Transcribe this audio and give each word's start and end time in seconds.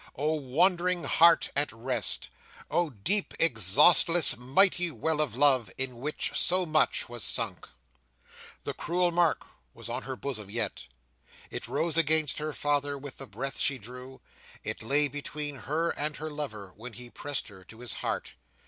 Oh 0.15 0.33
wandering 0.33 1.03
heart 1.03 1.51
at 1.55 1.71
rest! 1.71 2.31
Oh 2.71 2.89
deep, 2.89 3.35
exhaustless, 3.39 4.35
mighty 4.35 4.89
well 4.89 5.21
of 5.21 5.35
love, 5.35 5.71
in 5.77 5.97
which 5.99 6.31
so 6.35 6.65
much 6.65 7.07
was 7.07 7.23
sunk! 7.23 7.69
The 8.63 8.73
cruel 8.73 9.11
mark 9.11 9.45
was 9.75 9.89
on 9.89 10.01
her 10.01 10.15
bosom 10.15 10.49
yet. 10.49 10.87
It 11.51 11.67
rose 11.67 11.97
against 11.97 12.39
her 12.39 12.51
father 12.51 12.97
with 12.97 13.19
the 13.19 13.27
breath 13.27 13.59
she 13.59 13.77
drew, 13.77 14.21
it 14.63 14.81
lay 14.81 15.07
between 15.07 15.57
her 15.69 15.91
and 15.91 16.15
her 16.15 16.31
lover 16.31 16.73
when 16.75 16.93
he 16.93 17.11
pressed 17.11 17.49
her 17.49 17.63
to 17.65 17.81
his 17.81 17.93
heart. 18.01 18.33